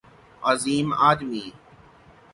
عظیم 0.43 0.93
آدمی 0.93 1.53